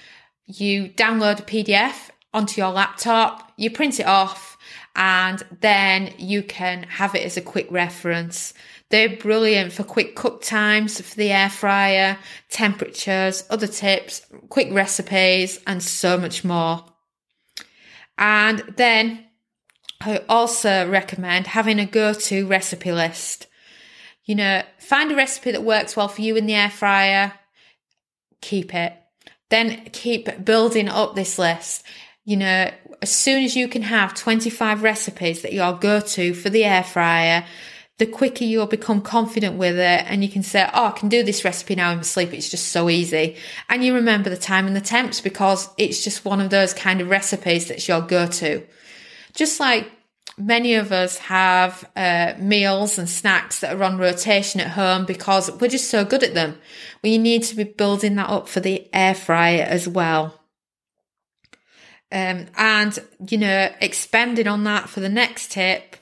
You 0.59 0.89
download 0.89 1.41
a 1.41 1.43
PDF 1.43 2.11
onto 2.33 2.61
your 2.61 2.71
laptop, 2.71 3.53
you 3.57 3.71
print 3.71 4.01
it 4.01 4.07
off, 4.07 4.57
and 4.97 5.43
then 5.61 6.13
you 6.19 6.43
can 6.43 6.83
have 6.85 7.15
it 7.15 7.25
as 7.25 7.37
a 7.37 7.43
quick 7.43 7.69
reference. 7.71 8.53
They're 8.89 9.17
brilliant 9.17 9.73
for 9.73 9.85
quick 9.85 10.17
cook 10.17 10.43
times 10.43 11.01
for 11.01 11.15
the 11.17 11.31
air 11.31 11.51
fryer, 11.51 12.19
temperatures, 12.49 13.45
other 13.49 13.69
tips, 13.69 14.27
quick 14.49 14.73
recipes, 14.73 15.61
and 15.67 15.81
so 15.83 16.19
much 16.19 16.45
more. 16.45 16.85
And 18.19 18.65
then 18.77 19.27
I 20.01 20.23
also 20.29 20.89
recommend 20.89 21.47
having 21.47 21.79
a 21.79 21.87
go 21.87 22.13
to 22.13 22.47
recipe 22.47 22.91
list. 22.91 23.47
You 24.25 24.35
know, 24.35 24.63
find 24.79 25.13
a 25.13 25.17
recipe 25.17 25.53
that 25.53 25.63
works 25.63 25.97
well 25.97 26.09
for 26.09 26.23
you 26.23 26.37
in 26.37 26.47
the 26.47 26.55
air 26.55 26.71
fryer, 26.71 27.33
keep 28.41 28.75
it. 28.75 29.00
Then 29.51 29.85
keep 29.93 30.45
building 30.45 30.89
up 30.89 31.15
this 31.15 31.39
list. 31.39 31.85
You 32.25 32.37
know, 32.37 32.71
as 33.03 33.15
soon 33.15 33.45
as 33.45 33.57
you 33.57 33.69
can 33.69 33.83
have 33.83 34.15
25 34.15 34.83
recipes 34.83 35.43
that 35.43 35.53
your 35.53 35.73
go 35.73 36.01
to 36.01 36.35
for 36.35 36.51
the 36.51 36.65
air 36.65 36.85
fryer, 36.85 37.45
the 37.99 38.07
quicker 38.07 38.45
you'll 38.45 38.67
become 38.67 39.03
confident 39.03 39.57
with 39.57 39.77
it 39.77 40.05
and 40.07 40.25
you 40.25 40.31
can 40.31 40.43
say, 40.43 40.69
Oh, 40.73 40.87
I 40.87 40.91
can 40.93 41.09
do 41.09 41.23
this 41.23 41.45
recipe 41.45 41.75
now 41.75 41.93
in 41.93 42.03
sleep. 42.03 42.33
It's 42.33 42.49
just 42.49 42.69
so 42.69 42.89
easy. 42.89 43.37
And 43.69 43.85
you 43.85 43.95
remember 43.95 44.31
the 44.31 44.39
time 44.39 44.67
and 44.67 44.75
the 44.75 44.81
temps 44.81 45.21
because 45.21 45.69
it's 45.77 46.03
just 46.03 46.25
one 46.25 46.41
of 46.41 46.51
those 46.51 46.73
kind 46.73 47.01
of 47.01 47.11
recipes 47.11 47.69
that's 47.69 47.87
your 47.87 48.01
go 48.01 48.27
to. 48.27 48.67
Just 49.35 49.61
like 49.61 49.91
many 50.41 50.75
of 50.75 50.93
us 50.93 51.19
have 51.19 51.89
uh, 51.95 52.35
meals 52.39 52.99
and 52.99 53.09
snacks 53.09 53.61
that 53.61 53.77
are 53.77 53.85
on 53.85 53.99
rotation 53.99 54.61
at 54.61 54.71
home 54.71 55.05
because 55.05 55.51
we're 55.53 55.69
just 55.69 55.91
so 55.91 56.05
good 56.05 56.23
at 56.23 56.35
them. 56.35 56.59
We 57.03 57.19
need 57.19 57.43
to 57.45 57.57
be 57.57 57.65
building 57.65 58.17
that 58.17 58.31
up 58.31 58.49
for 58.49 58.61
the 58.61 58.89
air 58.93 59.15
fryer 59.15 59.63
as 59.63 59.87
well. 59.87 60.41
Um, 62.13 62.47
and, 62.57 62.99
you 63.29 63.39
know, 63.39 63.71
expanding 63.81 64.49
on 64.49 64.65
that 64.65 64.89
for 64.89 65.01
the 65.01 65.09
next 65.09 65.53
tip 65.53 65.97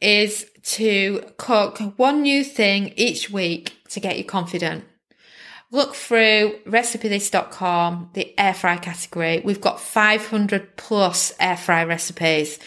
is 0.00 0.50
to 0.62 1.24
cook 1.38 1.78
one 1.96 2.22
new 2.22 2.44
thing 2.44 2.92
each 2.96 3.30
week 3.30 3.78
to 3.90 4.00
get 4.00 4.18
you 4.18 4.24
confident. 4.24 4.84
Look 5.70 5.94
through 5.94 6.58
recipethis.com, 6.66 8.10
the 8.12 8.38
air 8.38 8.54
fry 8.54 8.76
category. 8.76 9.40
We've 9.44 9.60
got 9.60 9.80
500 9.80 10.76
plus 10.76 11.32
air 11.40 11.56
fry 11.56 11.84
recipes. 11.84 12.58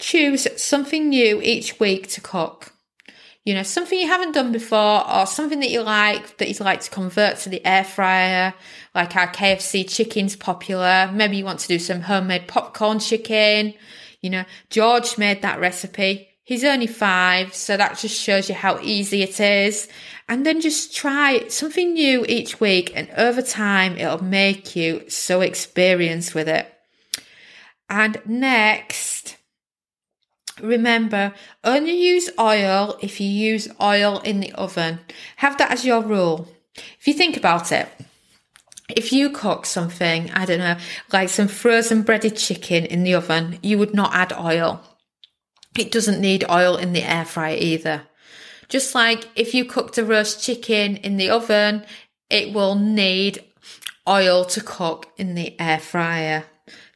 Choose 0.00 0.48
something 0.60 1.10
new 1.10 1.40
each 1.42 1.78
week 1.78 2.08
to 2.08 2.20
cook. 2.20 2.72
You 3.44 3.54
know, 3.54 3.62
something 3.62 3.98
you 3.98 4.06
haven't 4.06 4.32
done 4.32 4.52
before 4.52 5.08
or 5.08 5.26
something 5.26 5.60
that 5.60 5.70
you 5.70 5.82
like 5.82 6.38
that 6.38 6.48
you'd 6.48 6.60
like 6.60 6.80
to 6.80 6.90
convert 6.90 7.38
to 7.38 7.48
the 7.48 7.64
air 7.64 7.84
fryer, 7.84 8.52
like 8.94 9.16
our 9.16 9.28
KFC 9.28 9.88
chicken's 9.88 10.36
popular. 10.36 11.10
Maybe 11.12 11.36
you 11.36 11.44
want 11.44 11.60
to 11.60 11.68
do 11.68 11.78
some 11.78 12.00
homemade 12.00 12.48
popcorn 12.48 12.98
chicken. 12.98 13.74
You 14.20 14.30
know, 14.30 14.44
George 14.68 15.16
made 15.16 15.42
that 15.42 15.60
recipe. 15.60 16.28
He's 16.44 16.64
only 16.64 16.86
five, 16.86 17.54
so 17.54 17.76
that 17.76 17.98
just 17.98 18.20
shows 18.20 18.48
you 18.48 18.56
how 18.56 18.80
easy 18.80 19.22
it 19.22 19.38
is. 19.38 19.88
And 20.28 20.44
then 20.44 20.60
just 20.60 20.94
try 20.94 21.46
something 21.48 21.92
new 21.92 22.26
each 22.28 22.58
week, 22.58 22.92
and 22.94 23.08
over 23.16 23.40
time, 23.40 23.96
it'll 23.96 24.22
make 24.22 24.74
you 24.74 25.08
so 25.08 25.42
experienced 25.42 26.34
with 26.34 26.48
it. 26.48 26.66
And 27.88 28.20
next, 28.26 29.36
Remember, 30.60 31.32
only 31.64 31.96
use 31.96 32.30
oil 32.38 32.98
if 33.00 33.20
you 33.20 33.28
use 33.28 33.68
oil 33.80 34.20
in 34.20 34.40
the 34.40 34.52
oven. 34.52 35.00
Have 35.36 35.58
that 35.58 35.70
as 35.70 35.84
your 35.84 36.02
rule. 36.02 36.48
If 36.98 37.06
you 37.06 37.14
think 37.14 37.36
about 37.36 37.72
it, 37.72 37.88
if 38.96 39.12
you 39.12 39.30
cook 39.30 39.66
something, 39.66 40.30
I 40.32 40.44
don't 40.44 40.58
know, 40.58 40.76
like 41.12 41.28
some 41.28 41.48
frozen 41.48 42.02
breaded 42.02 42.36
chicken 42.36 42.84
in 42.84 43.04
the 43.04 43.14
oven, 43.14 43.58
you 43.62 43.78
would 43.78 43.94
not 43.94 44.14
add 44.14 44.32
oil. 44.32 44.80
It 45.78 45.92
doesn't 45.92 46.20
need 46.20 46.50
oil 46.50 46.76
in 46.76 46.92
the 46.92 47.02
air 47.02 47.24
fryer 47.24 47.56
either. 47.56 48.02
Just 48.68 48.94
like 48.94 49.28
if 49.34 49.54
you 49.54 49.64
cooked 49.64 49.98
a 49.98 50.04
roast 50.04 50.42
chicken 50.42 50.96
in 50.96 51.16
the 51.16 51.30
oven, 51.30 51.84
it 52.28 52.52
will 52.52 52.74
need 52.74 53.44
oil 54.08 54.44
to 54.44 54.60
cook 54.60 55.08
in 55.16 55.34
the 55.34 55.58
air 55.60 55.78
fryer 55.78 56.44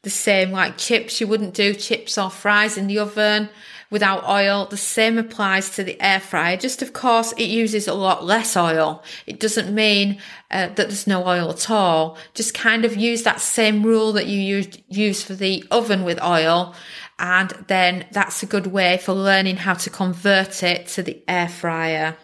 the 0.05 0.11
same 0.11 0.53
like 0.53 0.79
chips. 0.79 1.21
You 1.21 1.27
wouldn't 1.27 1.55
do 1.55 1.75
chips 1.75 2.17
or 2.17 2.31
fries 2.31 2.79
in 2.79 2.87
the 2.87 2.99
oven 2.99 3.49
without 3.91 4.29
oil. 4.29 4.67
The 4.67 4.77
same 4.77 5.19
applies 5.19 5.71
to 5.71 5.85
the 5.85 6.01
air 6.01 6.21
fryer. 6.21 6.57
Just 6.57 6.83
of 6.83 6.93
course, 6.93 7.33
it 7.33 7.45
uses 7.45 7.89
a 7.89 7.95
lot 7.95 8.25
less 8.25 8.57
oil. 8.57 9.03
It 9.27 9.41
doesn't 9.41 9.75
mean 9.75 10.21
uh, 10.51 10.69
that 10.69 10.77
there's 10.77 11.07
no 11.07 11.27
oil 11.27 11.51
at 11.51 11.71
all. 11.71 12.17
Just 12.35 12.55
kind 12.55 12.85
of 12.85 12.97
use 12.97 13.23
that 13.25 13.41
same 13.41 13.83
rule 13.83 14.13
that 14.13 14.27
you 14.27 14.39
use, 14.39 14.69
use 14.89 15.23
for 15.23 15.35
the 15.35 15.65
oven 15.71 16.05
with 16.05 16.23
oil. 16.23 16.75
And 17.19 17.51
then 17.69 18.07
that's 18.11 18.43
a 18.43 18.47
good 18.47 18.67
way 18.67 18.99
for 18.99 19.13
learning 19.13 19.59
how 19.59 19.75
to 19.75 19.91
convert 19.91 20.63
it 20.63 20.89
to 20.89 21.03
the 21.03 21.23
air 21.29 21.49
fryer. 21.49 22.17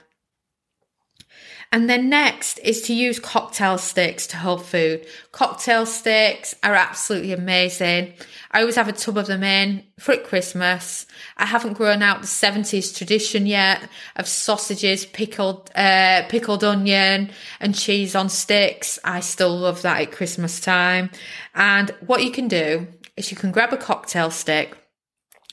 And 1.73 1.89
then 1.89 2.09
next 2.09 2.59
is 2.59 2.83
to 2.83 2.95
use 2.95 3.21
cocktail 3.21 3.79
sticks 3.79 4.27
to 4.29 4.37
hold 4.37 4.67
food. 4.67 5.07
Cocktail 5.31 5.87
sticks 5.87 6.53
are 6.65 6.75
absolutely 6.75 7.33
amazing. 7.33 8.15
I 8.51 8.61
always 8.61 8.75
have 8.75 8.89
a 8.89 8.93
tub 8.93 9.17
of 9.17 9.29
them 9.29 9.45
in 9.45 9.85
for 9.97 10.17
Christmas. 10.17 11.07
I 11.37 11.47
haven't 11.47 11.75
grown 11.75 12.03
out 12.03 12.23
the 12.23 12.27
70s 12.27 12.97
tradition 12.97 13.47
yet 13.47 13.89
of 14.17 14.27
sausages, 14.27 15.07
pickled, 15.07 15.71
uh, 15.77 16.25
pickled 16.29 16.65
onion 16.65 17.31
and 17.61 17.73
cheese 17.73 18.17
on 18.17 18.29
sticks. 18.29 18.99
I 19.05 19.21
still 19.21 19.57
love 19.57 19.83
that 19.83 20.01
at 20.01 20.11
Christmas 20.11 20.59
time. 20.59 21.11
And 21.55 21.91
what 22.05 22.25
you 22.25 22.33
can 22.33 22.49
do 22.49 22.89
is 23.17 23.31
you 23.31 23.37
can 23.37 23.53
grab 23.53 23.73
a 23.73 23.77
cocktail 23.77 24.33
stick. 24.33 24.77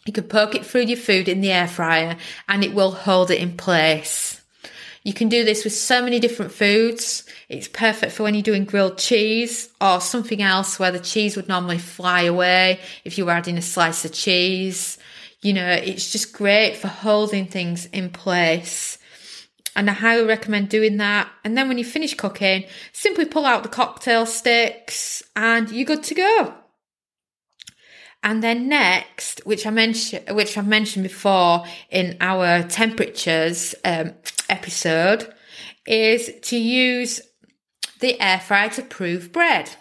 You 0.08 0.14
can 0.14 0.24
poke 0.24 0.56
it 0.56 0.66
through 0.66 0.86
your 0.86 0.98
food 0.98 1.30
in 1.30 1.42
the 1.42 1.52
air 1.52 1.68
fryer 1.68 2.18
and 2.48 2.64
it 2.64 2.74
will 2.74 2.92
hold 2.92 3.30
it 3.30 3.40
in 3.40 3.56
place. 3.56 4.37
You 5.08 5.14
can 5.14 5.30
do 5.30 5.46
this 5.46 5.64
with 5.64 5.72
so 5.72 6.04
many 6.04 6.20
different 6.20 6.52
foods. 6.52 7.24
It's 7.48 7.70
perfect 7.70 8.12
for 8.12 8.24
when 8.24 8.34
you're 8.34 8.44
doing 8.44 8.66
grilled 8.66 8.98
cheese 8.98 9.70
or 9.80 10.02
something 10.02 10.42
else 10.42 10.80
where 10.80 10.92
the 10.92 11.00
cheese 11.00 11.38
would 11.38 11.48
normally 11.48 11.78
fly 11.78 12.24
away 12.24 12.82
if 13.06 13.18
you 13.18 13.26
were 13.26 13.32
adding 13.32 13.58
a 13.58 13.62
slice 13.62 14.04
of 14.04 14.12
cheese. 14.12 14.98
You 15.42 15.54
know, 15.54 15.70
it's 15.70 16.12
just 16.12 16.34
great 16.34 16.76
for 16.76 16.90
holding 16.90 17.48
things 17.48 17.86
in 17.86 18.10
place. 18.10 18.98
And 19.78 19.90
I 19.90 19.94
highly 19.94 20.26
recommend 20.26 20.68
doing 20.68 20.98
that. 20.98 21.30
And 21.46 21.58
then 21.58 21.70
when 21.70 21.78
you 21.78 21.86
finish 21.86 22.14
cooking, 22.14 22.66
simply 22.92 23.24
pull 23.24 23.46
out 23.46 23.64
the 23.64 23.70
cocktail 23.70 24.26
sticks 24.26 25.24
and 25.38 25.72
you're 25.72 25.86
good 25.86 26.04
to 26.04 26.16
go. 26.16 26.54
And 28.24 28.44
then 28.44 28.68
next, 28.68 29.42
which 29.46 29.66
I 29.66 29.70
mentioned, 29.70 30.36
which 30.36 30.58
I've 30.58 30.68
mentioned 30.68 31.04
before 31.04 31.66
in 31.90 32.18
our 32.20 32.64
temperatures 32.64 33.76
um, 33.86 34.14
episode, 34.50 35.34
is 35.86 36.32
to 36.42 36.58
use 36.58 37.22
the 38.00 38.20
air 38.20 38.40
fryer 38.40 38.70
to 38.72 38.82
prove 38.82 39.32
bread. 39.32 39.72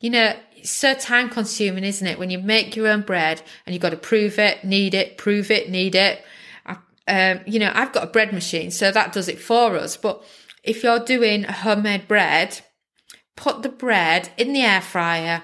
You 0.00 0.10
know, 0.10 0.34
it's 0.56 0.70
so 0.70 0.94
time 0.94 1.30
consuming, 1.30 1.84
isn't 1.84 2.06
it? 2.06 2.18
When 2.18 2.30
you 2.30 2.38
make 2.38 2.76
your 2.76 2.88
own 2.88 3.02
bread 3.02 3.42
and 3.64 3.74
you've 3.74 3.82
got 3.82 3.90
to 3.90 3.96
prove 3.96 4.38
it, 4.38 4.64
knead 4.64 4.94
it, 4.94 5.16
prove 5.16 5.50
it, 5.50 5.70
knead 5.70 5.94
it. 5.94 6.24
Um, 7.08 7.40
you 7.46 7.58
know, 7.58 7.72
I've 7.74 7.92
got 7.92 8.04
a 8.04 8.10
bread 8.10 8.32
machine, 8.32 8.70
so 8.70 8.92
that 8.92 9.12
does 9.12 9.28
it 9.28 9.40
for 9.40 9.76
us. 9.76 9.96
But 9.96 10.22
if 10.62 10.82
you're 10.82 11.04
doing 11.04 11.42
homemade 11.42 12.06
bread, 12.06 12.60
put 13.36 13.62
the 13.62 13.68
bread 13.68 14.30
in 14.36 14.52
the 14.52 14.60
air 14.60 14.80
fryer, 14.80 15.42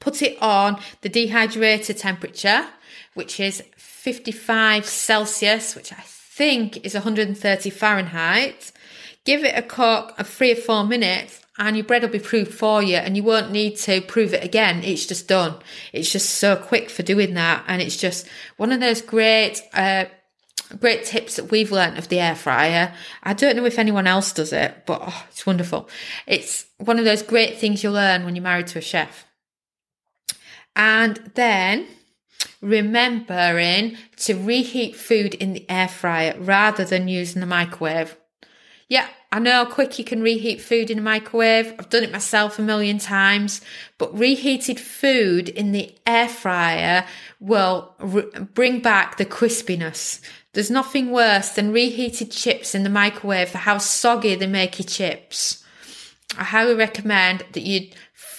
put 0.00 0.22
it 0.22 0.36
on 0.40 0.80
the 1.00 1.10
dehydrator 1.10 1.98
temperature, 1.98 2.66
which 3.14 3.40
is 3.40 3.62
55 3.76 4.86
Celsius, 4.86 5.74
which 5.74 5.92
I 5.92 6.02
think 6.04 6.84
is 6.84 6.94
130 6.94 7.70
Fahrenheit. 7.70 8.72
Give 9.24 9.44
it 9.44 9.58
a 9.58 9.62
cook 9.62 10.14
of 10.18 10.28
three 10.28 10.52
or 10.52 10.56
four 10.56 10.84
minutes 10.84 11.40
and 11.58 11.76
your 11.76 11.84
bread 11.84 12.02
will 12.02 12.10
be 12.10 12.18
proved 12.18 12.52
for 12.52 12.82
you 12.82 12.96
and 12.96 13.16
you 13.16 13.22
won't 13.22 13.50
need 13.50 13.76
to 13.78 14.00
prove 14.02 14.34
it 14.34 14.44
again. 14.44 14.82
It's 14.84 15.06
just 15.06 15.28
done. 15.28 15.56
It's 15.92 16.12
just 16.12 16.30
so 16.30 16.56
quick 16.56 16.90
for 16.90 17.02
doing 17.02 17.34
that. 17.34 17.64
And 17.66 17.80
it's 17.80 17.96
just 17.96 18.28
one 18.56 18.72
of 18.72 18.80
those 18.80 19.00
great, 19.00 19.62
uh, 19.72 20.04
great 20.78 21.04
tips 21.04 21.36
that 21.36 21.50
we've 21.50 21.72
learned 21.72 21.98
of 21.98 22.08
the 22.08 22.20
air 22.20 22.34
fryer. 22.34 22.92
I 23.22 23.32
don't 23.32 23.56
know 23.56 23.64
if 23.64 23.78
anyone 23.78 24.06
else 24.06 24.32
does 24.32 24.52
it, 24.52 24.84
but 24.86 25.00
oh, 25.02 25.24
it's 25.30 25.46
wonderful. 25.46 25.88
It's 26.26 26.66
one 26.78 26.98
of 26.98 27.04
those 27.04 27.22
great 27.22 27.58
things 27.58 27.82
you 27.82 27.90
learn 27.90 28.24
when 28.24 28.36
you're 28.36 28.42
married 28.42 28.66
to 28.68 28.78
a 28.78 28.82
chef. 28.82 29.25
And 30.76 31.32
then 31.34 31.86
remembering 32.60 33.96
to 34.16 34.34
reheat 34.34 34.94
food 34.94 35.34
in 35.34 35.54
the 35.54 35.68
air 35.70 35.88
fryer 35.88 36.36
rather 36.38 36.84
than 36.84 37.08
using 37.08 37.40
the 37.40 37.46
microwave. 37.46 38.16
Yeah, 38.88 39.08
I 39.32 39.40
know 39.40 39.64
how 39.64 39.64
quick 39.64 39.98
you 39.98 40.04
can 40.04 40.22
reheat 40.22 40.60
food 40.60 40.90
in 40.90 40.98
a 40.98 41.02
microwave. 41.02 41.74
I've 41.78 41.90
done 41.90 42.04
it 42.04 42.12
myself 42.12 42.58
a 42.58 42.62
million 42.62 42.98
times, 42.98 43.60
but 43.98 44.16
reheated 44.16 44.78
food 44.78 45.48
in 45.48 45.72
the 45.72 45.94
air 46.06 46.28
fryer 46.28 47.04
will 47.40 47.94
re- 47.98 48.30
bring 48.54 48.80
back 48.80 49.16
the 49.16 49.26
crispiness. 49.26 50.20
There's 50.52 50.70
nothing 50.70 51.10
worse 51.10 51.50
than 51.50 51.72
reheated 51.72 52.30
chips 52.30 52.74
in 52.74 52.84
the 52.84 52.90
microwave 52.90 53.48
for 53.48 53.58
how 53.58 53.78
soggy 53.78 54.36
they 54.36 54.46
make 54.46 54.78
your 54.78 54.86
chips. 54.86 55.64
I 56.38 56.44
highly 56.44 56.74
recommend 56.74 57.44
that 57.52 57.62
you 57.62 57.90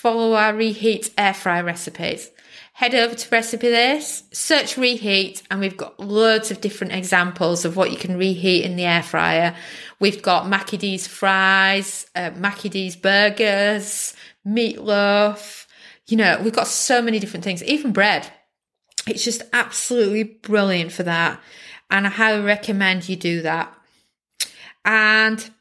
follow 0.07 0.35
our 0.35 0.55
reheat 0.55 1.11
air 1.17 1.33
fry 1.33 1.59
recipes. 1.59 2.31
Head 2.71 2.95
over 2.95 3.13
to 3.13 3.29
Recipe 3.29 3.67
This, 3.67 4.23
search 4.31 4.77
reheat, 4.77 5.43
and 5.51 5.59
we've 5.59 5.75
got 5.75 5.99
loads 5.99 6.49
of 6.49 6.61
different 6.61 6.93
examples 6.93 7.65
of 7.65 7.75
what 7.75 7.91
you 7.91 7.97
can 7.97 8.17
reheat 8.17 8.63
in 8.63 8.77
the 8.77 8.85
air 8.85 9.03
fryer. 9.03 9.53
We've 9.99 10.21
got 10.21 10.47
Mackie 10.47 10.77
D's 10.77 11.07
fries, 11.07 12.05
uh, 12.15 12.31
Mackie 12.37 12.69
D's 12.69 12.95
burgers, 12.95 14.15
meatloaf. 14.47 15.65
You 16.07 16.15
know, 16.15 16.39
we've 16.41 16.55
got 16.55 16.67
so 16.67 17.01
many 17.01 17.19
different 17.19 17.43
things, 17.43 17.61
even 17.65 17.91
bread. 17.91 18.31
It's 19.07 19.25
just 19.25 19.41
absolutely 19.51 20.23
brilliant 20.23 20.93
for 20.93 21.03
that. 21.03 21.41
And 21.91 22.07
I 22.07 22.11
highly 22.11 22.45
recommend 22.45 23.09
you 23.09 23.17
do 23.17 23.41
that. 23.41 23.77
And 24.85 25.51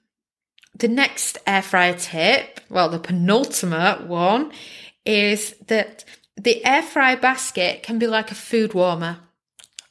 the 0.79 0.89
next 0.89 1.39
air 1.47 1.63
fryer 1.63 1.95
tip, 1.95 2.61
well, 2.69 2.89
the 2.89 2.99
penultimate 2.99 4.07
one, 4.07 4.53
is 5.05 5.55
that 5.67 6.05
the 6.37 6.65
air 6.65 6.83
fry 6.83 7.15
basket 7.15 7.83
can 7.83 7.99
be 7.99 8.07
like 8.07 8.31
a 8.31 8.35
food 8.35 8.75
warmer. 8.75 9.19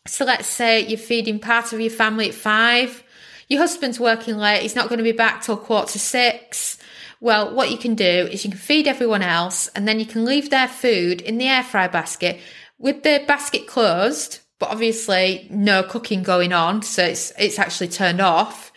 So 0.07 0.25
let's 0.25 0.47
say 0.47 0.85
you're 0.85 0.97
feeding 0.97 1.39
part 1.39 1.73
of 1.73 1.81
your 1.81 1.89
family 1.89 2.29
at 2.29 2.35
five, 2.35 3.03
your 3.47 3.59
husband's 3.59 3.99
working 3.99 4.37
late, 4.37 4.61
he's 4.61 4.75
not 4.75 4.89
going 4.89 4.97
to 4.97 5.03
be 5.03 5.11
back 5.11 5.41
till 5.41 5.57
quarter 5.57 5.93
to 5.93 5.99
six. 5.99 6.77
Well, 7.19 7.55
what 7.55 7.71
you 7.71 7.77
can 7.77 7.95
do 7.95 8.03
is 8.03 8.43
you 8.43 8.51
can 8.51 8.59
feed 8.59 8.87
everyone 8.87 9.23
else 9.23 9.67
and 9.69 9.87
then 9.87 9.99
you 9.99 10.05
can 10.05 10.25
leave 10.25 10.49
their 10.49 10.67
food 10.67 11.21
in 11.21 11.37
the 11.37 11.47
air 11.47 11.63
fry 11.63 11.87
basket 11.87 12.39
with 12.77 13.03
the 13.03 13.23
basket 13.25 13.65
closed 13.65 14.41
but 14.59 14.69
obviously 14.69 15.47
no 15.49 15.83
cooking 15.83 16.23
going 16.23 16.53
on, 16.53 16.81
so 16.81 17.03
it's 17.03 17.33
it's 17.37 17.59
actually 17.59 17.89
turned 17.89 18.21
off. 18.21 18.71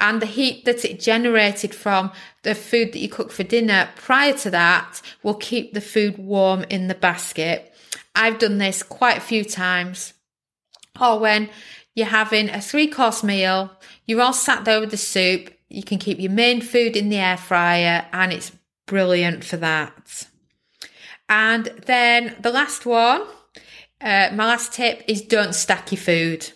And 0.00 0.20
the 0.20 0.26
heat 0.26 0.64
that 0.64 0.84
it 0.84 1.00
generated 1.00 1.74
from 1.74 2.12
the 2.42 2.54
food 2.54 2.92
that 2.92 2.98
you 2.98 3.08
cook 3.08 3.30
for 3.30 3.42
dinner 3.42 3.90
prior 3.96 4.32
to 4.38 4.50
that 4.50 5.00
will 5.22 5.34
keep 5.34 5.72
the 5.72 5.80
food 5.80 6.18
warm 6.18 6.64
in 6.68 6.88
the 6.88 6.94
basket. 6.94 7.72
I've 8.14 8.38
done 8.38 8.58
this 8.58 8.82
quite 8.82 9.18
a 9.18 9.22
few 9.22 9.44
times. 9.44 10.14
Or 11.00 11.18
when 11.18 11.48
you're 11.94 12.06
having 12.06 12.50
a 12.50 12.60
three 12.60 12.88
course 12.88 13.22
meal, 13.22 13.70
you're 14.06 14.20
all 14.20 14.32
sat 14.32 14.64
there 14.64 14.80
with 14.80 14.90
the 14.90 14.96
soup, 14.96 15.52
you 15.68 15.82
can 15.82 15.98
keep 15.98 16.20
your 16.20 16.32
main 16.32 16.60
food 16.60 16.96
in 16.96 17.08
the 17.08 17.16
air 17.16 17.36
fryer, 17.36 18.06
and 18.12 18.32
it's 18.32 18.52
brilliant 18.86 19.44
for 19.44 19.56
that. 19.56 20.28
And 21.28 21.66
then 21.86 22.36
the 22.40 22.50
last 22.50 22.84
one 22.84 23.26
uh, 24.04 24.28
my 24.34 24.46
last 24.46 24.72
tip 24.74 25.02
is 25.08 25.22
don't 25.22 25.54
stack 25.54 25.90
your 25.90 26.00
food. 26.00 26.52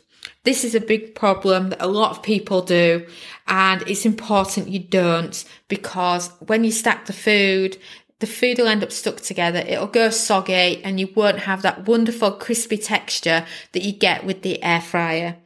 This 0.49 0.65
is 0.65 0.75
a 0.75 0.81
big 0.81 1.15
problem 1.15 1.69
that 1.69 1.83
a 1.83 1.87
lot 1.87 2.13
of 2.13 2.23
people 2.23 2.63
do, 2.63 3.07
and 3.49 3.83
it's 3.83 4.07
important 4.07 4.71
you 4.71 4.79
don't 4.79 5.45
because 5.69 6.29
when 6.39 6.65
you 6.65 6.73
stack 6.73 7.05
the 7.05 7.13
food, 7.13 7.77
the 8.21 8.27
food 8.27 8.57
will 8.57 8.67
end 8.67 8.83
up 8.83 8.91
stuck 8.91 9.21
together. 9.21 9.59
It'll 9.59 9.87
go 9.87 10.09
soggy 10.09 10.83
and 10.83 10.99
you 10.99 11.13
won't 11.15 11.41
have 11.41 11.61
that 11.61 11.87
wonderful 11.87 12.31
crispy 12.31 12.79
texture 12.79 13.45
that 13.73 13.83
you 13.83 13.93
get 13.93 14.25
with 14.25 14.41
the 14.41 14.63
air 14.63 14.81
fryer. 14.81 15.37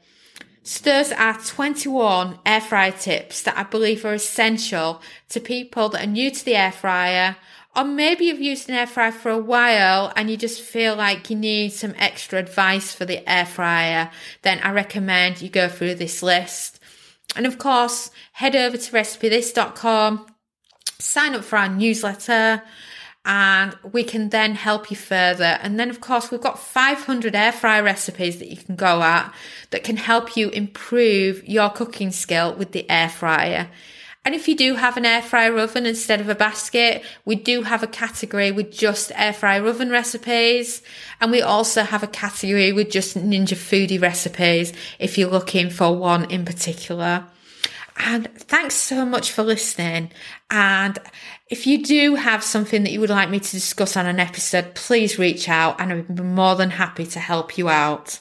So 0.62 0.84
those 0.84 1.10
are 1.10 1.36
21 1.36 2.38
air 2.46 2.60
fryer 2.60 2.92
tips 2.92 3.42
that 3.42 3.58
I 3.58 3.64
believe 3.64 4.04
are 4.04 4.14
essential 4.14 5.02
to 5.30 5.40
people 5.40 5.88
that 5.88 6.04
are 6.04 6.06
new 6.06 6.30
to 6.30 6.44
the 6.44 6.54
air 6.54 6.70
fryer 6.70 7.34
or 7.74 7.84
maybe 7.84 8.26
you've 8.26 8.40
used 8.40 8.68
an 8.68 8.74
air 8.74 8.86
fryer 8.86 9.12
for 9.12 9.30
a 9.30 9.38
while 9.38 10.12
and 10.14 10.28
you 10.28 10.36
just 10.36 10.60
feel 10.60 10.94
like 10.94 11.30
you 11.30 11.36
need 11.36 11.72
some 11.72 11.94
extra 11.98 12.38
advice 12.38 12.94
for 12.94 13.04
the 13.04 13.28
air 13.28 13.46
fryer, 13.46 14.10
then 14.42 14.60
I 14.62 14.72
recommend 14.72 15.40
you 15.40 15.48
go 15.48 15.68
through 15.68 15.94
this 15.94 16.22
list. 16.22 16.80
And 17.34 17.46
of 17.46 17.58
course, 17.58 18.10
head 18.32 18.54
over 18.54 18.76
to 18.76 18.92
recipethis.com, 18.92 20.26
sign 20.98 21.34
up 21.34 21.44
for 21.44 21.56
our 21.56 21.68
newsletter, 21.68 22.62
and 23.24 23.76
we 23.92 24.02
can 24.02 24.30
then 24.30 24.54
help 24.54 24.90
you 24.90 24.96
further. 24.96 25.58
And 25.62 25.78
then, 25.78 25.90
of 25.90 26.00
course, 26.00 26.30
we've 26.30 26.40
got 26.40 26.58
500 26.58 27.34
air 27.34 27.52
fryer 27.52 27.82
recipes 27.82 28.38
that 28.38 28.48
you 28.48 28.56
can 28.56 28.74
go 28.74 29.00
at 29.00 29.32
that 29.70 29.84
can 29.84 29.96
help 29.96 30.36
you 30.36 30.50
improve 30.50 31.46
your 31.48 31.70
cooking 31.70 32.10
skill 32.10 32.54
with 32.54 32.72
the 32.72 32.88
air 32.90 33.08
fryer. 33.08 33.68
And 34.24 34.36
if 34.36 34.46
you 34.46 34.56
do 34.56 34.76
have 34.76 34.96
an 34.96 35.04
air 35.04 35.20
fryer 35.20 35.58
oven 35.58 35.84
instead 35.84 36.20
of 36.20 36.28
a 36.28 36.34
basket, 36.34 37.02
we 37.24 37.34
do 37.34 37.62
have 37.62 37.82
a 37.82 37.88
category 37.88 38.52
with 38.52 38.70
just 38.70 39.10
air 39.16 39.32
fryer 39.32 39.66
oven 39.66 39.90
recipes. 39.90 40.80
And 41.20 41.32
we 41.32 41.42
also 41.42 41.82
have 41.82 42.04
a 42.04 42.08
category 42.08 42.72
with 42.72 42.90
just 42.90 43.16
Ninja 43.16 43.56
Foodi 43.56 44.00
recipes 44.00 44.72
if 45.00 45.18
you're 45.18 45.28
looking 45.28 45.70
for 45.70 45.96
one 45.96 46.30
in 46.30 46.44
particular. 46.44 47.24
And 47.96 48.32
thanks 48.34 48.74
so 48.74 49.04
much 49.04 49.32
for 49.32 49.42
listening. 49.42 50.12
And 50.50 50.98
if 51.48 51.66
you 51.66 51.84
do 51.84 52.14
have 52.14 52.44
something 52.44 52.84
that 52.84 52.92
you 52.92 53.00
would 53.00 53.10
like 53.10 53.28
me 53.28 53.40
to 53.40 53.50
discuss 53.50 53.96
on 53.96 54.06
an 54.06 54.20
episode, 54.20 54.74
please 54.74 55.18
reach 55.18 55.48
out 55.48 55.80
and 55.80 55.92
I'd 55.92 56.14
be 56.14 56.22
more 56.22 56.54
than 56.54 56.70
happy 56.70 57.06
to 57.06 57.18
help 57.18 57.58
you 57.58 57.68
out. 57.68 58.20